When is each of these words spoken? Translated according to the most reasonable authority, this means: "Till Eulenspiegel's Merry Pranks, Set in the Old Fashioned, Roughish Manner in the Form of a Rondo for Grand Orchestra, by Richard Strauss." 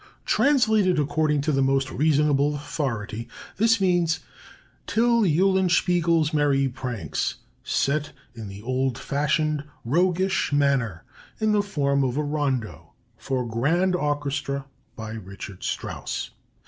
Translated 0.25 0.97
according 0.97 1.41
to 1.41 1.51
the 1.51 1.61
most 1.61 1.91
reasonable 1.91 2.55
authority, 2.55 3.27
this 3.57 3.79
means: 3.79 4.21
"Till 4.87 5.21
Eulenspiegel's 5.27 6.33
Merry 6.33 6.67
Pranks, 6.67 7.35
Set 7.63 8.11
in 8.33 8.47
the 8.47 8.63
Old 8.63 8.97
Fashioned, 8.97 9.63
Roughish 9.85 10.51
Manner 10.51 11.03
in 11.39 11.51
the 11.51 11.61
Form 11.61 12.03
of 12.03 12.17
a 12.17 12.23
Rondo 12.23 12.93
for 13.15 13.45
Grand 13.47 13.95
Orchestra, 13.95 14.65
by 14.95 15.11
Richard 15.11 15.61
Strauss." 15.61 16.31